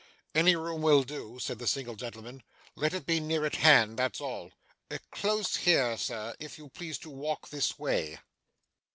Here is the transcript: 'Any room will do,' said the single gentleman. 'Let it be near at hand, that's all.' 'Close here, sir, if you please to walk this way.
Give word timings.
'Any 0.33 0.55
room 0.55 0.81
will 0.81 1.03
do,' 1.03 1.37
said 1.39 1.59
the 1.59 1.67
single 1.67 1.95
gentleman. 1.95 2.41
'Let 2.75 2.95
it 2.95 3.05
be 3.05 3.19
near 3.19 3.45
at 3.45 3.57
hand, 3.57 3.99
that's 3.99 4.19
all.' 4.19 4.51
'Close 5.11 5.57
here, 5.57 5.95
sir, 5.95 6.33
if 6.39 6.57
you 6.57 6.69
please 6.69 6.97
to 6.97 7.11
walk 7.11 7.49
this 7.49 7.77
way. 7.77 8.17